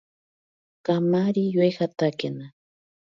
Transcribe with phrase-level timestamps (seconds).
[0.85, 2.45] Kamari yoijatakena.